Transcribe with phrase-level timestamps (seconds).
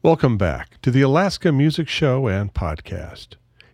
[0.00, 3.30] Welcome back to the Alaska Music Show and Podcast.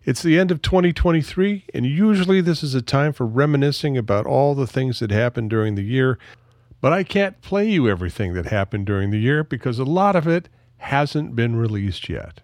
[0.06, 4.54] It's the end of 2023, and usually this is a time for reminiscing about all
[4.54, 6.18] the things that happened during the year.
[6.80, 10.26] But I can't play you everything that happened during the year because a lot of
[10.26, 10.48] it
[10.79, 12.41] hasn't been released yet.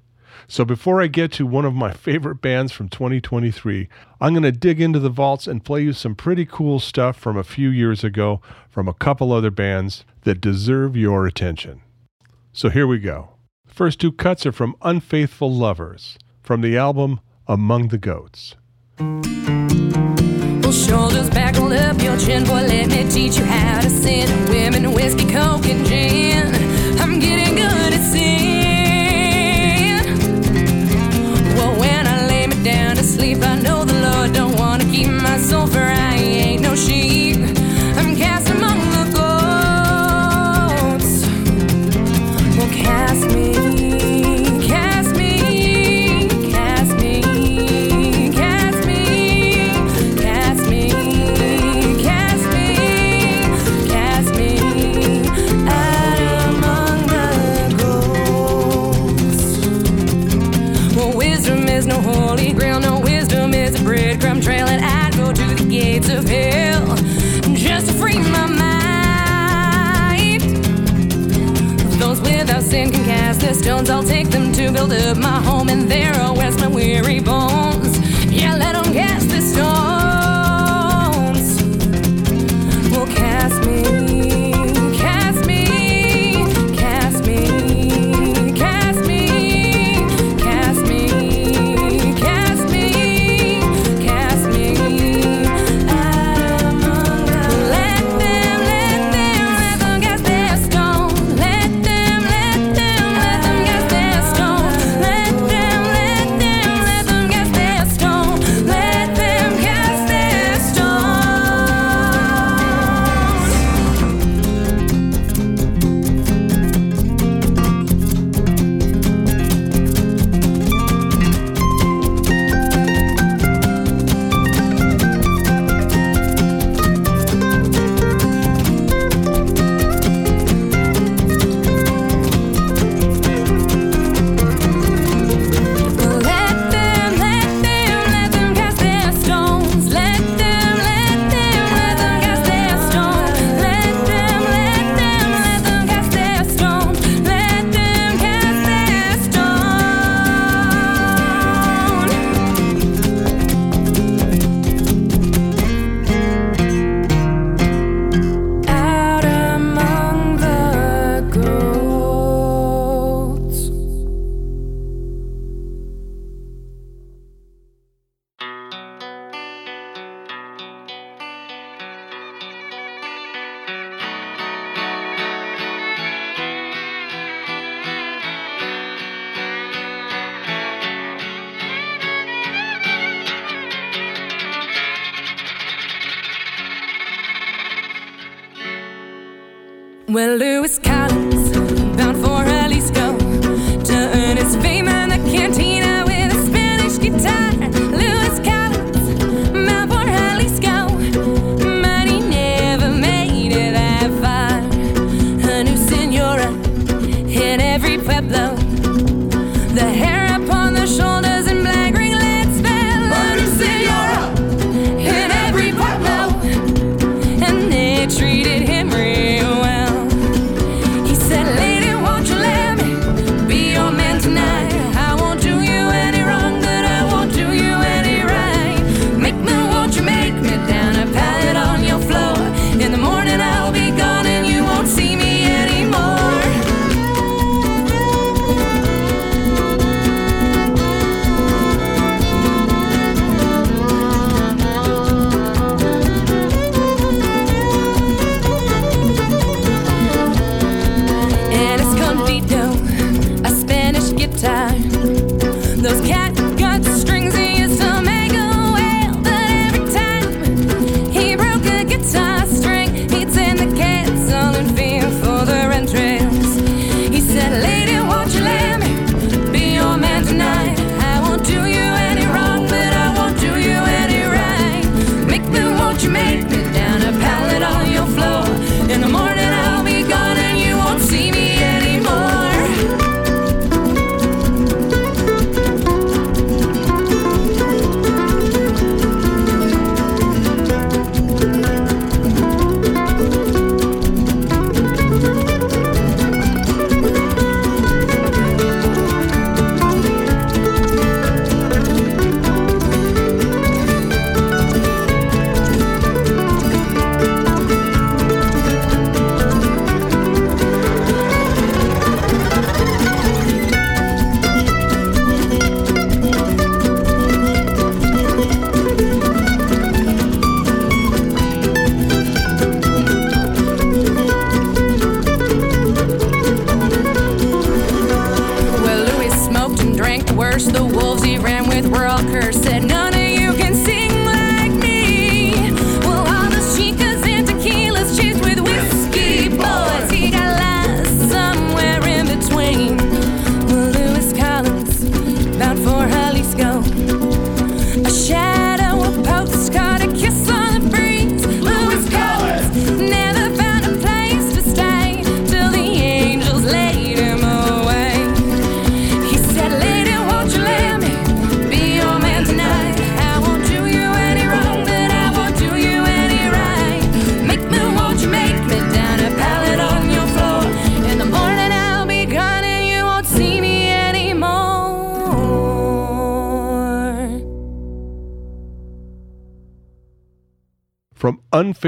[0.47, 3.89] So before I get to one of my favorite bands from 2023,
[4.21, 7.39] I'm going to dig into the vaults and play you some pretty cool stuff from
[7.39, 11.81] a few years ago from a couple other bands that deserve your attention.
[12.53, 13.31] So here we go.
[13.81, 18.55] First two cuts are from Unfaithful Lovers from the album Among the Goats.
[18.99, 22.61] Well, shoulders back, up your chin, boy.
[22.61, 24.29] Let me teach you how to sin.
[24.51, 26.30] Women, whiskey, coke, and gin.
[74.73, 77.70] Build up my home, and there rest my weary bones.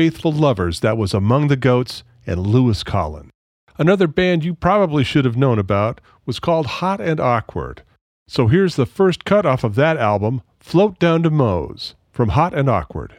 [0.03, 3.31] From Unfaithful Lovers, that was Among the Goats and Lewis Collin.
[3.79, 7.85] Another band you probably should have known about was called Hot and Awkward.
[8.27, 12.53] So here's the first cut off of that album, Float Down to Moe's, from Hot
[12.53, 13.15] and Awkward.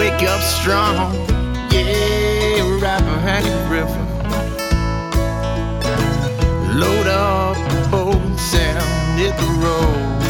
[0.00, 1.12] Wake up strong,
[1.70, 4.02] yeah, right behind the river.
[6.72, 7.58] Load up
[7.90, 8.78] boats and
[9.20, 10.22] hit the road.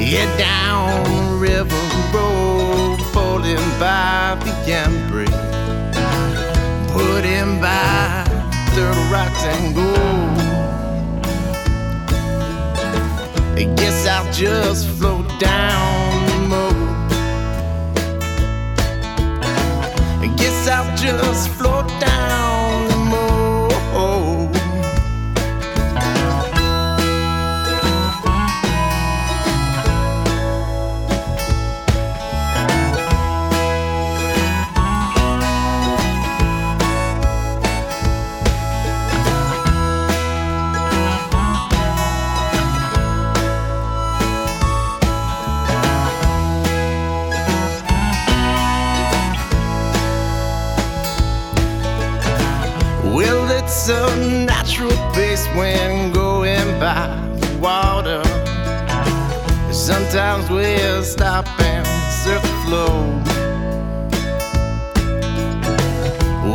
[0.00, 1.82] Head down the river
[2.12, 5.30] road, falling by the Embry.
[6.92, 8.24] Put in by
[8.74, 10.40] Turtle Rocks and gold.
[13.56, 15.99] I guess I'll just float down
[20.96, 22.49] Just float down
[55.56, 57.06] when going by
[57.40, 58.22] the water.
[59.72, 61.86] Sometimes we'll stop and
[62.22, 63.20] surf the flow.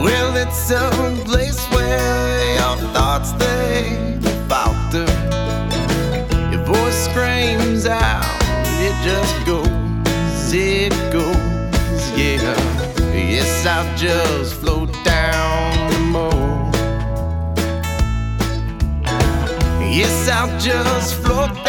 [0.04, 0.90] Well, it's a
[1.26, 5.08] place where your thoughts they falter.
[6.52, 8.26] Your voice screams out,
[8.88, 12.56] it just goes, it goes, yeah.
[13.14, 14.62] Yes, I'll just
[20.60, 21.65] just float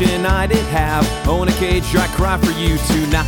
[0.00, 1.04] I did have.
[1.26, 3.26] Own a cage, I cry for you tonight.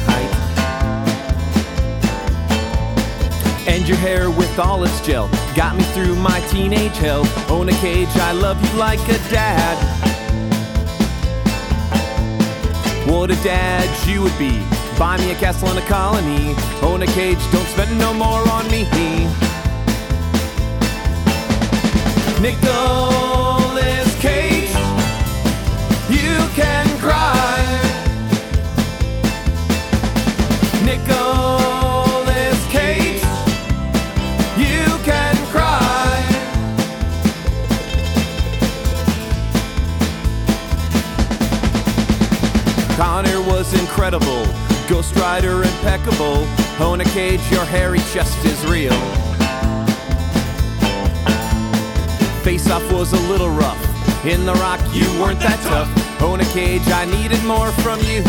[3.67, 7.27] And your hair with all its gel got me through my teenage hell.
[7.51, 9.77] Own a cage, I love you like a dad.
[13.09, 14.65] What a dad you would be.
[14.97, 16.55] Buy me a castle and a colony.
[16.83, 18.85] Own a cage, don't spend no more on me.
[22.41, 23.30] Nicolas
[44.01, 44.47] incredible,
[44.89, 46.47] Ghost Rider impeccable.
[46.81, 48.99] A cage, your hairy chest is real.
[52.43, 53.79] Face off was a little rough.
[54.25, 56.23] In the rock, you weren't that tough.
[56.23, 58.23] Own a cage, I needed more from you.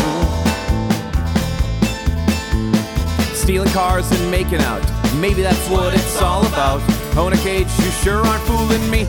[3.34, 4.84] Stealing cars and making out.
[5.14, 6.82] Maybe that's what it's all about.
[7.16, 9.04] Own a cage, you sure aren't fooling me.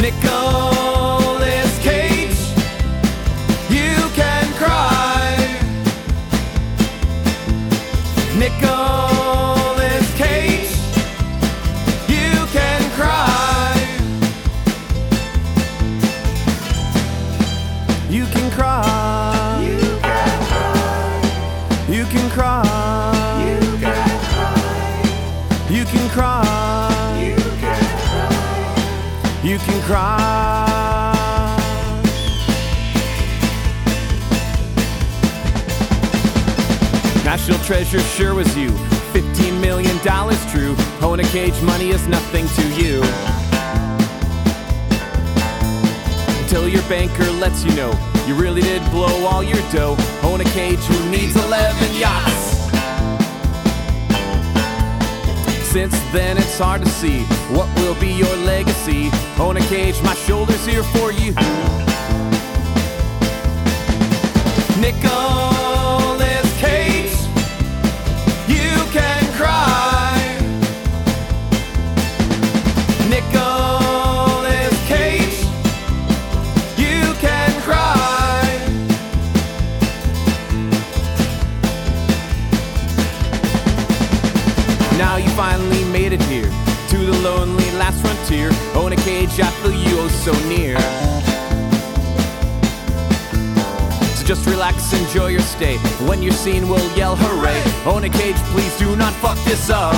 [0.00, 0.81] Nicolas
[37.72, 38.68] treasure sure was you.
[39.14, 39.96] $15 million
[40.50, 40.76] true.
[41.00, 43.00] Own a cage, money is nothing to you.
[46.42, 47.92] Until your banker lets you know
[48.26, 49.96] you really did blow all your dough.
[50.22, 52.50] Own a cage who needs 11 yachts.
[55.72, 57.22] Since then, it's hard to see
[57.56, 59.08] what will be your legacy.
[59.38, 61.32] Own a cage, my shoulder's here for you.
[64.78, 65.61] Nicolas
[90.22, 90.78] so near.
[94.14, 95.78] So just relax, enjoy your stay.
[96.06, 97.60] When you're seen, we'll yell hooray.
[97.92, 99.94] Own a cage, please do not fuck this up.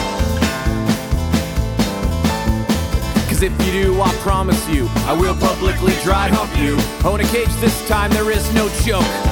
[3.28, 6.78] Cause if you do, I promise you, I will publicly dry hump you.
[7.06, 9.23] Own a cage this time, there is no joke.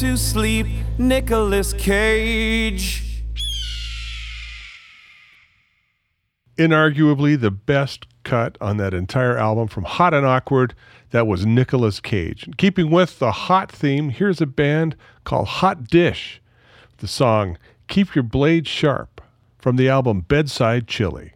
[0.00, 0.66] To sleep,
[0.96, 3.22] Nicolas Cage.
[6.56, 10.74] Inarguably the best cut on that entire album from Hot and Awkward,
[11.10, 12.48] that was Nicolas Cage.
[12.56, 16.40] Keeping with the hot theme, here's a band called Hot Dish.
[16.96, 19.20] The song Keep Your Blade Sharp
[19.58, 21.34] from the album Bedside Chili.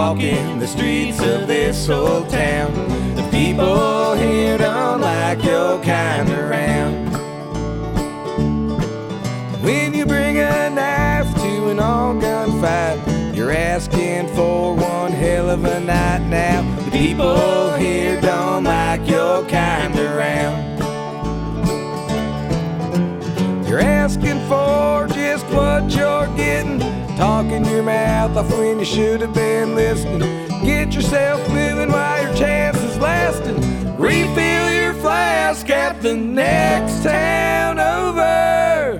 [0.00, 2.72] Walking the streets of this old town.
[3.16, 7.10] The people here don't like your kind around.
[9.62, 15.66] When you bring a knife to an all gunfight, you're asking for one hell of
[15.66, 16.62] a night now.
[16.86, 20.78] The people here don't like your kind around.
[23.68, 27.09] You're asking for just what you're getting.
[27.20, 30.20] Talking your mouth off when you should have been listening.
[30.64, 33.56] Get yourself moving while your chance is lasting.
[33.98, 38.98] Refill your flask at the next town over.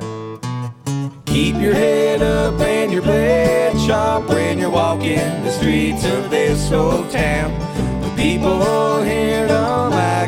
[1.25, 6.71] Keep your head up and your blade sharp when you're walking the streets of this
[6.73, 7.59] old town.
[8.03, 10.20] The people here don't like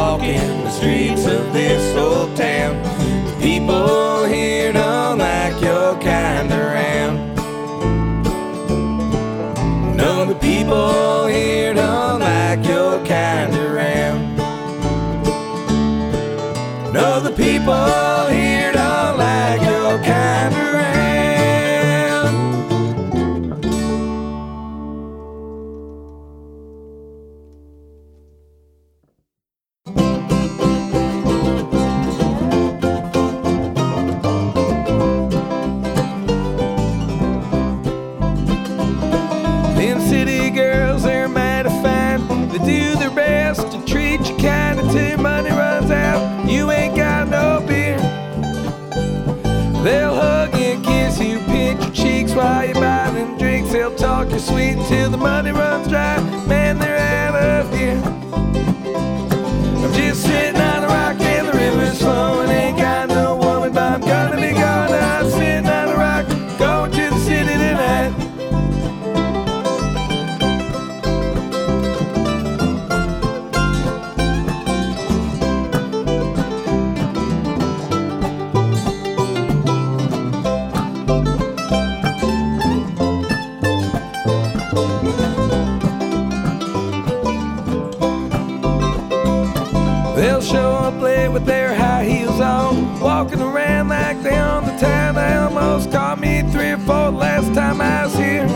[0.00, 2.72] walking the streets of this old town.
[3.26, 7.16] The people here don't like your kind around.
[9.98, 11.09] No, the people.
[55.20, 56.29] money runs dry.
[96.90, 98.48] for the last time I was here.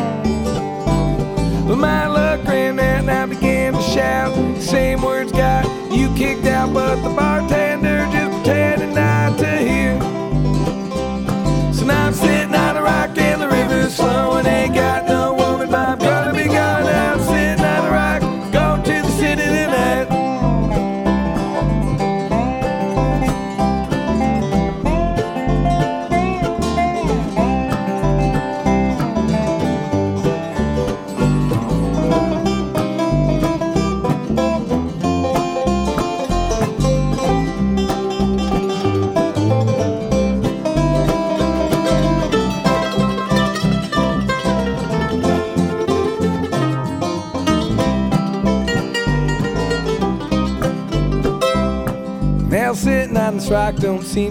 [1.68, 4.34] But my luck ran out and I began to shout.
[4.60, 7.63] Same words got you kicked out, but the bartender.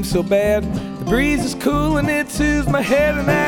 [0.04, 0.64] so bad.
[1.00, 3.43] The breeze is cool and it soothes my head and I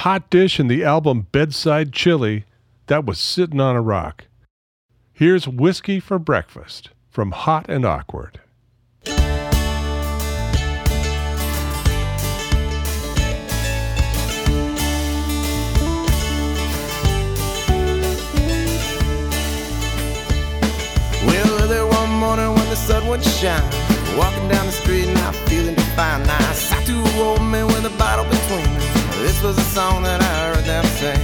[0.00, 2.46] Hot Dish and the album Bedside Chili,
[2.86, 4.28] that was Sitting on a Rock.
[5.12, 8.40] Here's Whiskey for Breakfast from Hot and Awkward.
[9.04, 9.18] Well,
[21.68, 23.62] there one morning when the sun would shine.
[24.16, 26.22] Walking down the street and I feeling fine.
[26.22, 28.89] I saw two old men with a bottle between them.
[29.22, 31.20] This was a song that I heard them sing.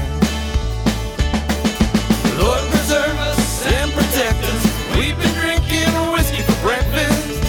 [2.39, 4.63] Lord preserve us and protect us.
[4.97, 7.41] We've been drinking whiskey for breakfast.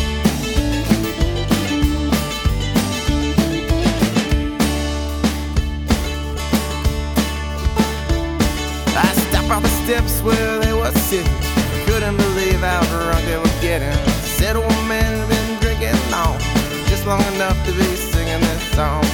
[8.95, 11.31] I stopped on the steps where they were sitting.
[11.86, 13.95] Couldn't believe how drunk they were getting.
[14.39, 16.39] Said, old man, been drinking long,
[16.88, 19.07] just long enough to be singing this song.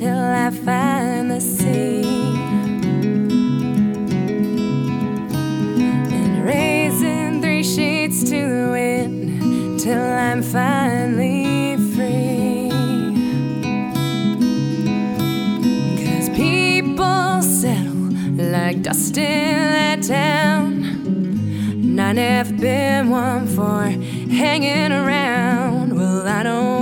[0.00, 2.02] till I find the sea.
[6.18, 12.70] And raising three sheets to the wind till I'm finally free.
[16.02, 18.10] Cause people settle
[18.54, 20.82] like dust in that town.
[22.00, 23.82] And I've been one for
[24.32, 25.94] hanging around.
[25.94, 26.79] Well, I don't.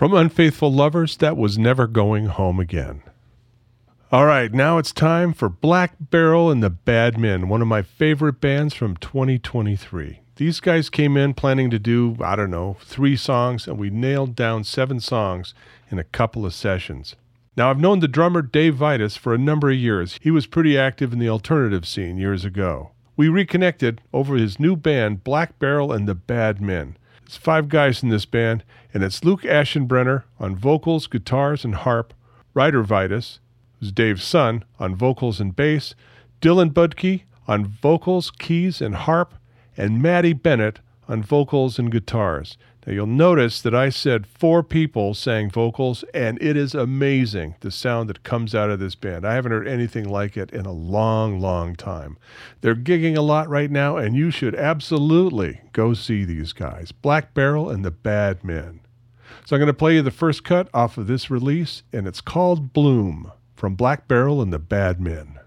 [0.00, 3.02] From unfaithful lovers that was never going home again.
[4.10, 7.82] All right, now it's time for Black Barrel and the Bad Men, one of my
[7.82, 10.20] favorite bands from 2023.
[10.36, 14.34] These guys came in planning to do, I don't know, three songs, and we nailed
[14.34, 15.52] down seven songs
[15.90, 17.14] in a couple of sessions.
[17.54, 20.18] Now, I've known the drummer Dave Vitus for a number of years.
[20.22, 22.92] He was pretty active in the alternative scene years ago.
[23.18, 26.96] We reconnected over his new band, Black Barrel and the Bad Men.
[27.30, 32.12] It's five guys in this band, and it's Luke Aschenbrenner on vocals, guitars, and harp,
[32.54, 33.40] Ryder Vitus,
[33.78, 35.94] who's Dave's son, on vocals and bass,
[36.40, 39.34] Dylan Budke on vocals, keys, and harp,
[39.76, 42.56] and Maddie Bennett on vocals and guitars.
[42.86, 47.70] Now you'll notice that I said four people sang vocals, and it is amazing the
[47.70, 49.26] sound that comes out of this band.
[49.26, 52.16] I haven't heard anything like it in a long, long time.
[52.62, 57.34] They're gigging a lot right now, and you should absolutely go see these guys Black
[57.34, 58.80] Barrel and the Bad Men.
[59.44, 62.20] So I'm going to play you the first cut off of this release, and it's
[62.20, 65.38] called Bloom from Black Barrel and the Bad Men.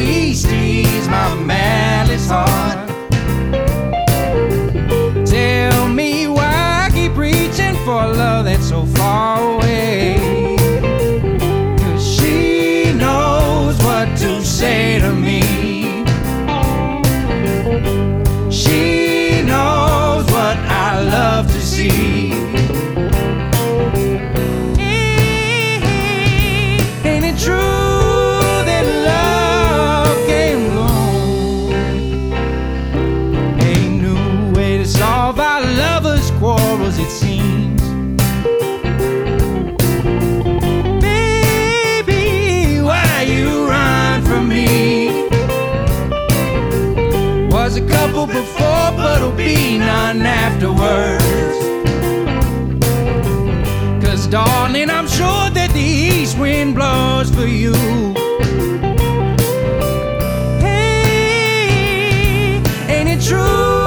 [0.00, 2.88] Blows from east, ease my malice heart.
[5.26, 10.56] Tell me why I keep reaching for love that's so far away.
[11.78, 15.42] 'Cause she knows what to say to me.
[18.50, 22.19] She knows what I love to see.
[49.54, 51.24] Be none afterwards.
[54.04, 57.74] Cause, darling, I'm sure that the east wind blows for you.
[60.66, 61.82] Hey,
[62.88, 63.79] ain't it true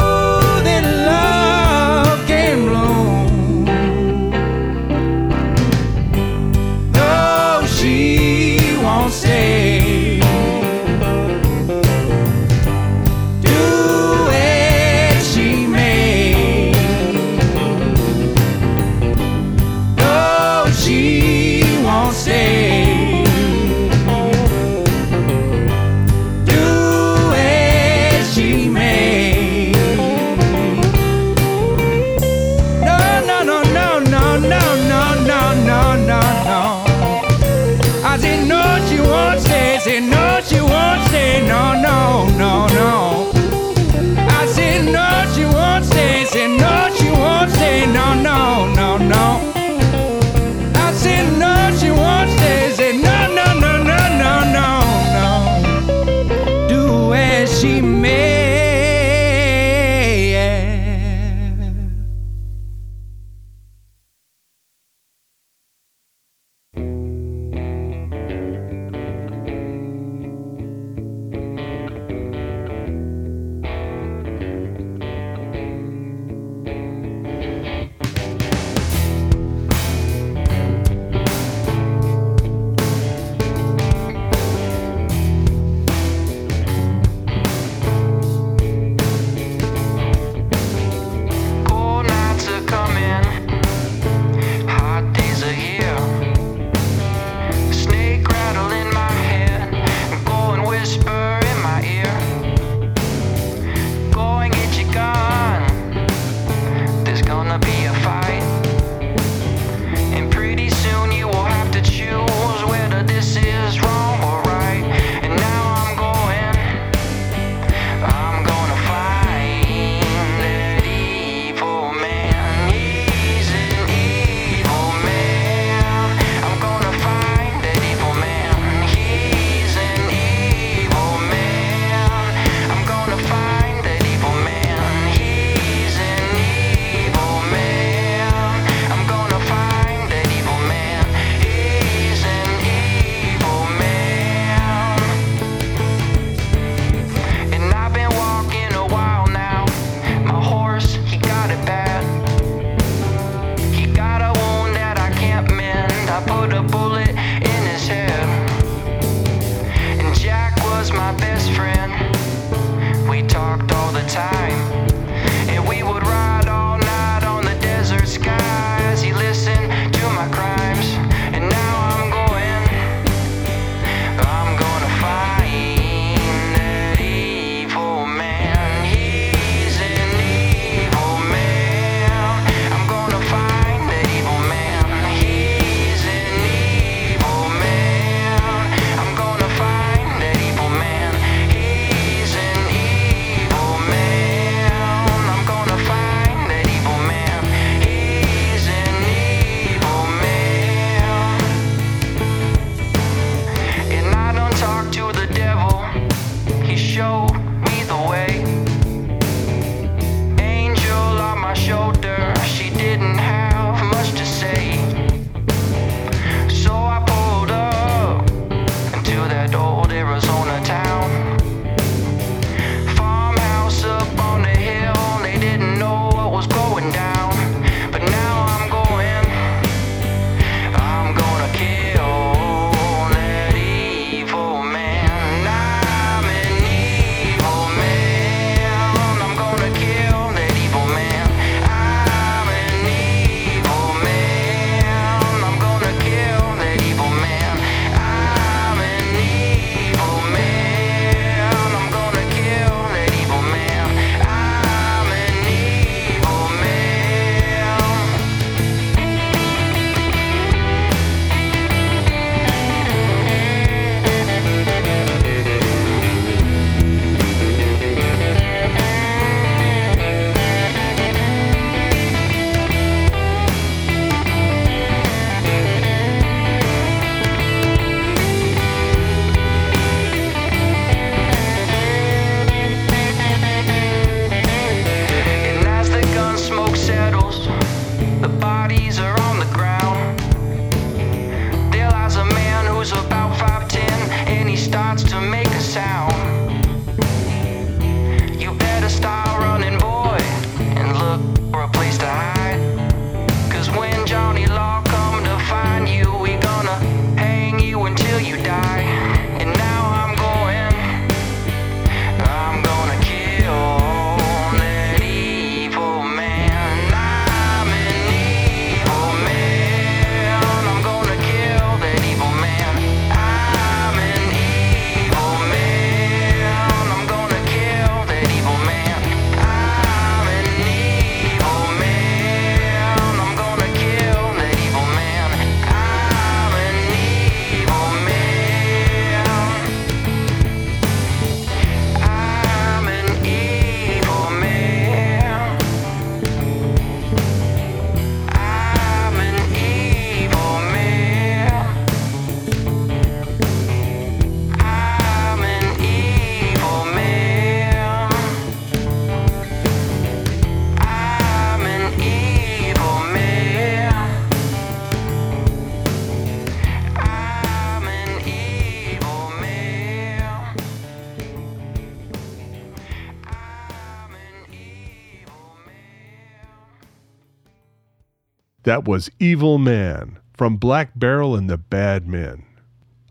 [378.63, 382.45] That was Evil Man from Black Barrel and the Bad Men.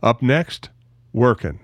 [0.03, 0.71] Up next,
[1.13, 1.61] Workin'.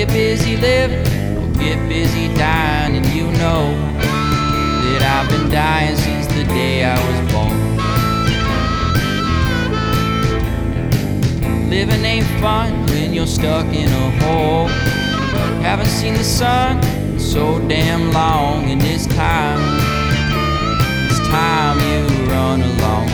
[0.00, 1.04] Get busy living
[1.36, 3.76] or get busy dying, and you know
[4.82, 7.58] that I've been dying since the day I was born.
[11.68, 14.68] Living ain't fun when you're stuck in a hole.
[15.60, 16.80] Haven't seen the sun
[17.18, 19.60] so damn long, and it's time,
[21.10, 22.06] it's time you.
[22.30, 23.08] Run along,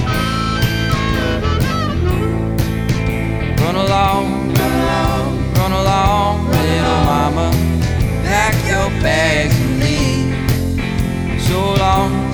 [3.58, 4.35] run along,
[9.02, 11.40] bags and leave.
[11.42, 12.25] So long,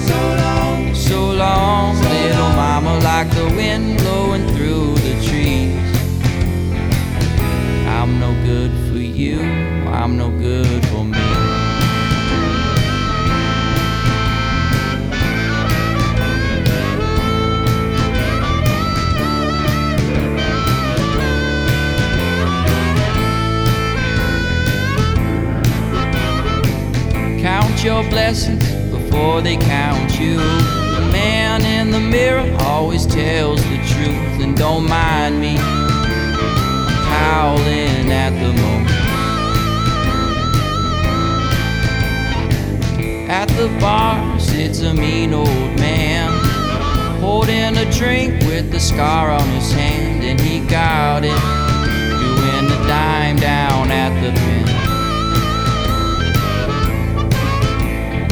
[27.82, 30.36] Your blessings before they count you.
[30.36, 35.56] The man in the mirror always tells the truth, and don't mind me
[37.10, 38.90] howling at the moment.
[43.28, 45.48] At the bar sits a mean old
[45.80, 46.30] man,
[47.18, 51.40] holding a drink with a scar on his hand, and he got it,
[52.20, 54.61] doing the dime down at the pen.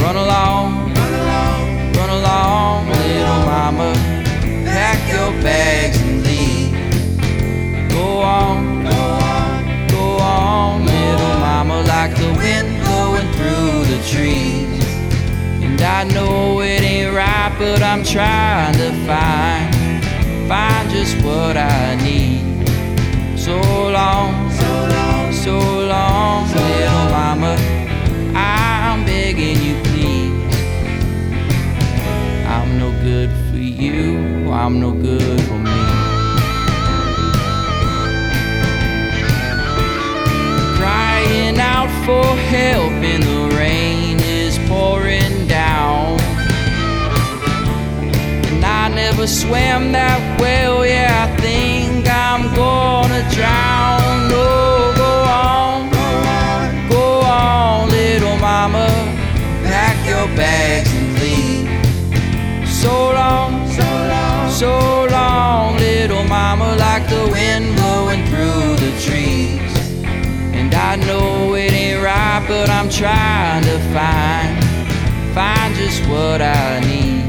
[0.01, 3.93] Run along, run along, run along, little mama.
[4.65, 6.73] Pack your bags and leave.
[7.91, 14.85] Go on, go on, go on, little mama, like the wind blowing through the trees.
[15.63, 20.03] And I know it ain't right, but I'm trying to find,
[20.49, 22.41] find just what I need.
[23.39, 27.57] So long, so long, so long, little mama.
[28.35, 29.90] I'm begging you,
[33.03, 35.81] good for you, I'm no good for me.
[40.77, 46.21] Crying out for help in the rain is pouring down.
[48.49, 54.29] And I never swam that well, yeah, I think I'm gonna drown.
[54.33, 55.13] Oh, go
[55.49, 55.89] on,
[56.91, 58.89] go on, little mama,
[59.65, 60.90] pack your bags.
[62.81, 69.61] So long, so long, so long, little mama, like the wind blowing through the trees.
[70.55, 74.65] And I know it ain't right, but I'm trying to find,
[75.35, 77.21] find just what I need.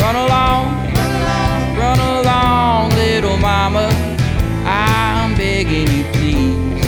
[0.00, 0.64] Run along,
[0.96, 3.90] run along, run along, little mama.
[4.64, 6.86] I'm begging you, please.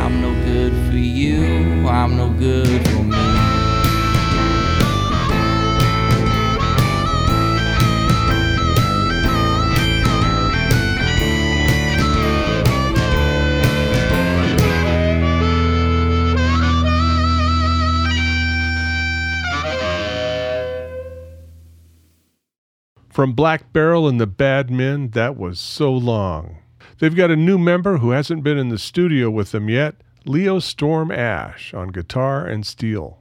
[0.00, 2.85] I'm no good for you, I'm no good
[23.16, 26.58] From Black Barrel and the Bad Men, that was so long.
[26.98, 29.94] They've got a new member who hasn't been in the studio with them yet,
[30.26, 33.16] Leo Storm Ash on guitar and steel.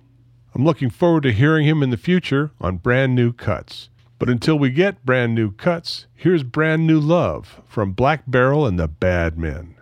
[0.53, 3.87] I'm looking forward to hearing him in the future on brand new cuts.
[4.19, 8.77] But until we get brand new cuts, here's brand new love from Black Barrel and
[8.77, 9.75] the Bad Men.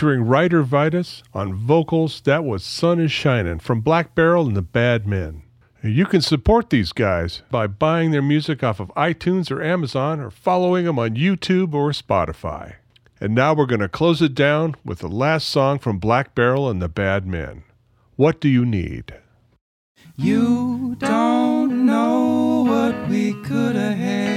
[0.00, 4.62] Featuring Ryder Vitus on vocals, that was Sun is Shining from Black Barrel and the
[4.62, 5.42] Bad Men.
[5.82, 10.30] You can support these guys by buying their music off of iTunes or Amazon or
[10.30, 12.76] following them on YouTube or Spotify.
[13.20, 16.70] And now we're going to close it down with the last song from Black Barrel
[16.70, 17.64] and the Bad Men.
[18.16, 19.16] What do you need?
[20.16, 24.30] You don't know what we could have had.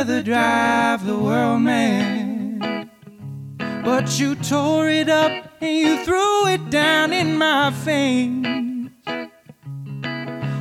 [0.00, 2.88] Together drive the world mad.
[3.84, 5.30] But you tore it up
[5.60, 8.46] and you threw it down in my face.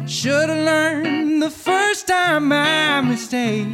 [0.08, 3.68] Should've learned the first time my mistake.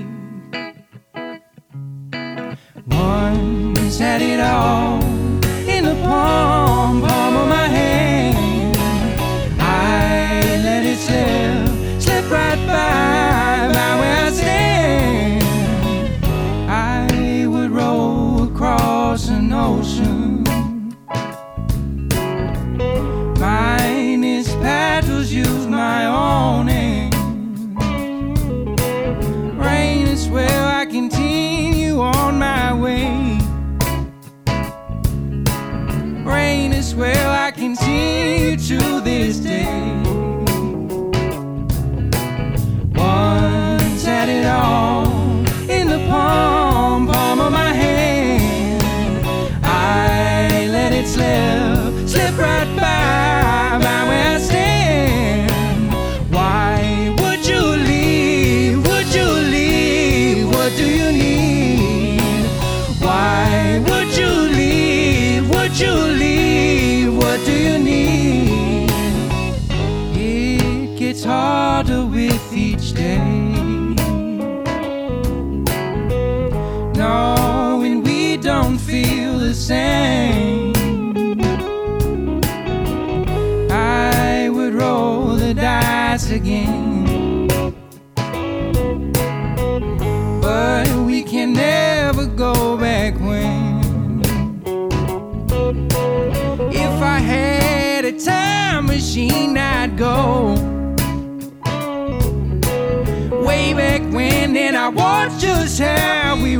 [2.85, 5.14] Once had it all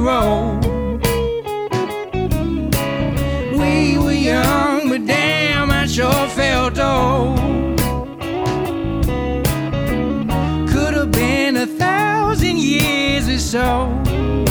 [0.06, 0.60] roll.
[3.60, 7.39] We were young, but damn, I sure felt old.
[10.70, 14.45] Could have been a thousand years or so.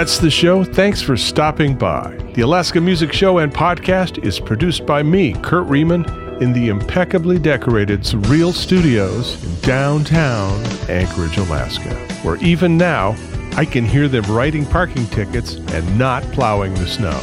[0.00, 0.64] That's the show.
[0.64, 2.16] Thanks for stopping by.
[2.32, 6.06] The Alaska Music Show and podcast is produced by me, Kurt Riemann,
[6.42, 13.14] in the impeccably decorated Surreal Studios in downtown Anchorage, Alaska, where even now
[13.58, 17.20] I can hear them writing parking tickets and not plowing the snow.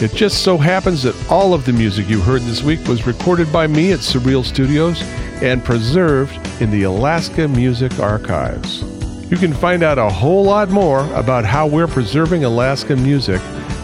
[0.00, 3.52] It just so happens that all of the music you heard this week was recorded
[3.52, 5.02] by me at Surreal Studios
[5.42, 8.93] and preserved in the Alaska Music Archives.
[9.30, 13.40] You can find out a whole lot more about how we're preserving Alaska music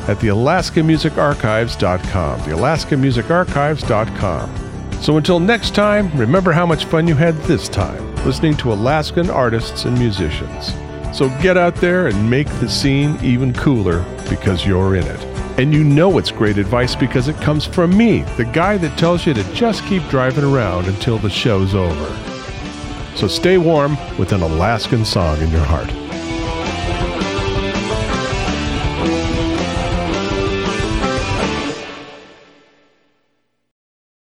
[0.06, 2.38] at the alaskamusicarchives.com.
[2.40, 5.02] The alaskamusicarchives.com.
[5.02, 9.28] So until next time, remember how much fun you had this time listening to Alaskan
[9.30, 10.74] artists and musicians.
[11.16, 15.24] So get out there and make the scene even cooler because you're in it.
[15.58, 19.24] And you know it's great advice because it comes from me, the guy that tells
[19.26, 22.29] you to just keep driving around until the show's over.
[23.14, 25.90] So stay warm with an Alaskan song in your heart.